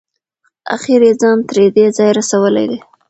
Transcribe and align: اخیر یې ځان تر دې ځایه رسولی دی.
اخیر 0.75 1.01
یې 1.07 1.13
ځان 1.21 1.37
تر 1.49 1.57
دې 1.75 1.85
ځایه 1.95 2.13
رسولی 2.19 2.65
دی. 2.71 2.79